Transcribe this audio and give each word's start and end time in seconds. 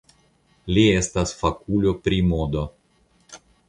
Li 0.77 0.85
estas 1.01 1.35
fakulo 1.43 1.95
pri 2.05 2.21
modo. 2.35 2.69